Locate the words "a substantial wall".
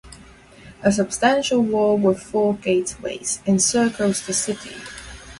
0.81-1.95